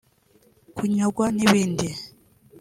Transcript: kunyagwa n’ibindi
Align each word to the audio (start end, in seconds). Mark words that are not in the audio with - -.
kunyagwa 0.75 1.25
n’ibindi 1.35 1.87